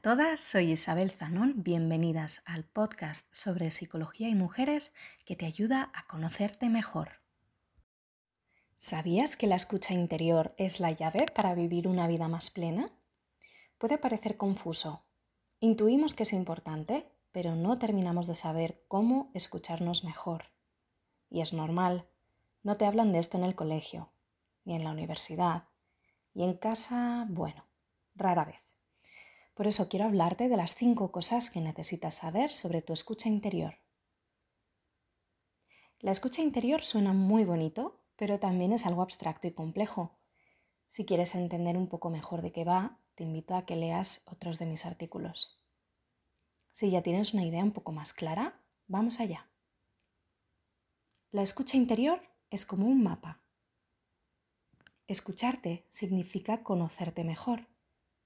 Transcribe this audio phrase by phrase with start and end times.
[0.00, 1.62] a todas, soy Isabel Zanón.
[1.62, 4.94] Bienvenidas al podcast sobre psicología y mujeres
[5.26, 7.20] que te ayuda a conocerte mejor.
[8.78, 12.90] ¿Sabías que la escucha interior es la llave para vivir una vida más plena?
[13.76, 15.04] Puede parecer confuso.
[15.58, 20.44] Intuimos que es importante, pero no terminamos de saber cómo escucharnos mejor.
[21.28, 22.08] Y es normal.
[22.62, 24.08] No te hablan de esto en el colegio,
[24.64, 25.64] ni en la universidad.
[26.32, 27.66] Y en casa, bueno,
[28.14, 28.69] rara vez.
[29.60, 33.74] Por eso quiero hablarte de las cinco cosas que necesitas saber sobre tu escucha interior.
[35.98, 40.18] La escucha interior suena muy bonito, pero también es algo abstracto y complejo.
[40.88, 44.58] Si quieres entender un poco mejor de qué va, te invito a que leas otros
[44.58, 45.62] de mis artículos.
[46.70, 49.50] Si ya tienes una idea un poco más clara, vamos allá.
[51.32, 53.42] La escucha interior es como un mapa.
[55.06, 57.68] Escucharte significa conocerte mejor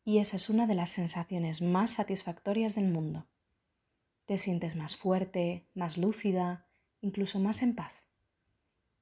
[0.05, 3.27] y esa es una de las sensaciones más satisfactorias del mundo.
[4.27, 6.69] Te sientes más fuerte, más lúcida,
[7.01, 8.07] incluso más en paz.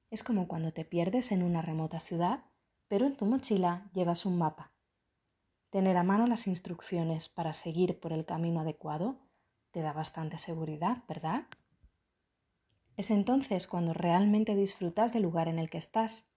[0.09, 2.45] Es como cuando te pierdes en una remota ciudad,
[2.87, 4.71] pero en tu mochila llevas un mapa.
[5.69, 9.19] Tener a mano las instrucciones para seguir por el camino adecuado
[9.71, 11.47] te da bastante seguridad, ¿verdad?
[12.95, 16.29] Es entonces cuando realmente disfrutas del lugar en el que estás.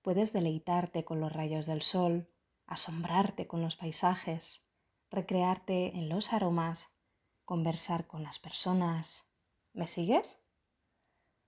[0.00, 2.30] Puedes deleitarte con los rayos del sol,
[2.66, 4.66] asombrarte con los paisajes,
[5.10, 6.98] recrearte en los aromas,
[7.44, 9.34] conversar con las personas.
[9.72, 10.42] ¿Me sigues?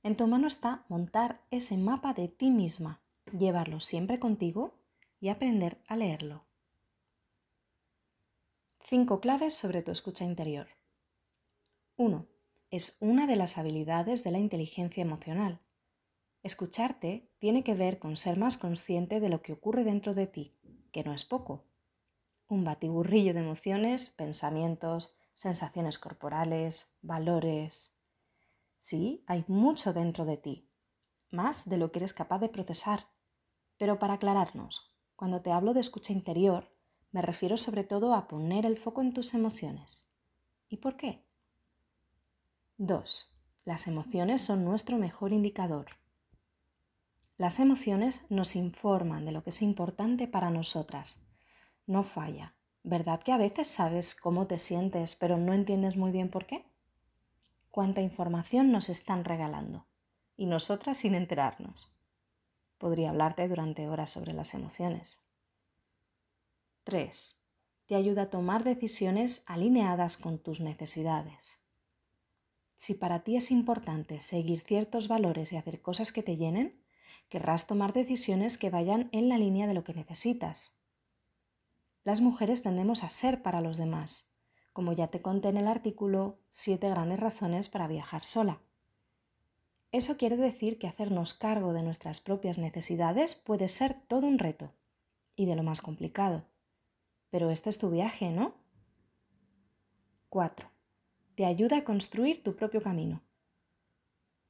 [0.03, 3.03] En tu mano está montar ese mapa de ti misma,
[3.37, 4.78] llevarlo siempre contigo
[5.20, 6.44] y aprender a leerlo.
[8.81, 10.69] Cinco claves sobre tu escucha interior.
[11.97, 12.27] 1.
[12.70, 15.61] Es una de las habilidades de la inteligencia emocional.
[16.42, 20.55] Escucharte tiene que ver con ser más consciente de lo que ocurre dentro de ti
[20.97, 21.66] que no es poco.
[22.48, 27.98] Un batiburrillo de emociones, pensamientos, sensaciones corporales, valores.
[28.78, 30.70] Sí, hay mucho dentro de ti,
[31.31, 33.10] más de lo que eres capaz de procesar.
[33.76, 36.72] Pero para aclararnos, cuando te hablo de escucha interior,
[37.12, 40.09] me refiero sobre todo a poner el foco en tus emociones.
[40.66, 41.26] ¿Y por qué?
[42.78, 43.38] 2.
[43.66, 45.88] Las emociones son nuestro mejor indicador.
[47.38, 51.20] Las emociones nos informan de lo que es importante para nosotras.
[51.86, 52.54] No falla.
[52.82, 56.64] ¿Verdad que a veces sabes cómo te sientes, pero no entiendes muy bien por qué?
[57.70, 59.86] ¿Cuánta información nos están regalando?
[60.36, 61.92] Y nosotras sin enterarnos.
[62.78, 65.20] Podría hablarte durante horas sobre las emociones.
[66.84, 67.42] 3.
[67.86, 71.60] Te ayuda a tomar decisiones alineadas con tus necesidades.
[72.76, 76.85] Si para ti es importante seguir ciertos valores y hacer cosas que te llenen,
[77.28, 80.78] querrás tomar decisiones que vayan en la línea de lo que necesitas.
[82.05, 84.33] Las mujeres tendemos a ser para los demás,
[84.72, 88.61] como ya te conté en el artículo Siete grandes razones para viajar sola.
[89.93, 94.73] Eso quiere decir que hacernos cargo de nuestras propias necesidades puede ser todo un reto
[95.37, 96.44] y de lo más complicado.
[97.31, 98.55] Pero este es tu viaje, ¿no?
[100.28, 100.71] 4.
[101.34, 103.23] Te ayuda a construir tu propio camino.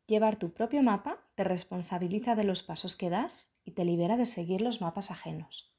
[0.06, 4.24] Llevar tu propio mapa te responsabiliza de los pasos que das y te libera de
[4.24, 5.70] seguir los mapas ajenos.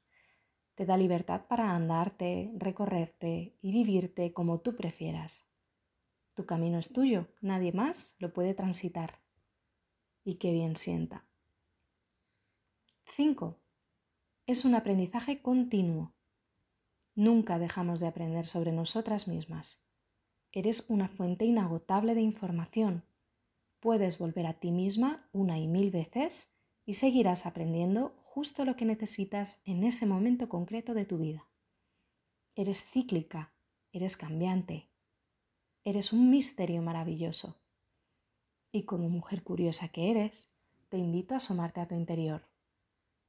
[0.76, 5.50] Te da libertad para andarte, recorrerte y vivirte como tú prefieras.
[6.34, 9.20] Tu camino es tuyo, nadie más lo puede transitar.
[10.24, 11.26] Y qué bien sienta.
[13.06, 13.58] 5.
[14.46, 16.14] Es un aprendizaje continuo.
[17.16, 19.88] Nunca dejamos de aprender sobre nosotras mismas.
[20.52, 23.07] Eres una fuente inagotable de información
[23.80, 28.84] Puedes volver a ti misma una y mil veces y seguirás aprendiendo justo lo que
[28.84, 31.48] necesitas en ese momento concreto de tu vida.
[32.54, 33.52] Eres cíclica,
[33.92, 34.88] eres cambiante,
[35.84, 37.60] eres un misterio maravilloso.
[38.72, 40.52] Y como mujer curiosa que eres,
[40.88, 42.48] te invito a asomarte a tu interior.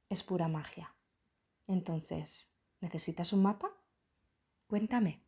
[0.08, 0.94] Es pura magia.
[1.66, 3.70] Entonces, ¿necesitas un mapa?
[4.66, 5.22] Cuéntame.